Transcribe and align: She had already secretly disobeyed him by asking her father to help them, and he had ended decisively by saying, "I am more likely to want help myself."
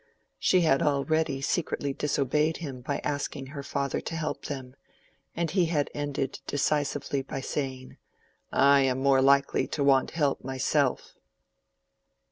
She 0.39 0.61
had 0.61 0.81
already 0.81 1.41
secretly 1.41 1.93
disobeyed 1.93 2.57
him 2.57 2.81
by 2.81 3.01
asking 3.03 3.45
her 3.53 3.61
father 3.61 4.01
to 4.01 4.15
help 4.15 4.45
them, 4.47 4.75
and 5.35 5.51
he 5.51 5.65
had 5.67 5.91
ended 5.93 6.39
decisively 6.47 7.21
by 7.21 7.41
saying, 7.41 7.97
"I 8.51 8.81
am 8.81 8.97
more 8.97 9.21
likely 9.21 9.67
to 9.67 9.83
want 9.83 10.09
help 10.09 10.43
myself." 10.43 11.17